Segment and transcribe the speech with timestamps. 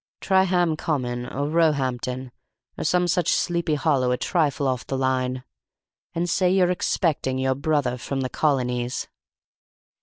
[0.19, 2.31] Try Ham Common or Roehampton,
[2.75, 5.43] or some such sleepy hollow a trifle off the line;
[6.15, 9.07] and say you're expecting your brother from the colonies."